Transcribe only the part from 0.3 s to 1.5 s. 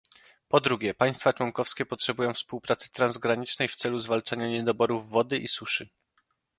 Po drugie, państwa